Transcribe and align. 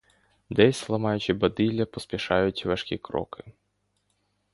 Десь, 0.49 0.89
ламаючи 0.89 1.33
бадилля, 1.33 1.85
поспішають 1.85 2.65
важкі 2.65 2.97
кроки. 2.97 3.43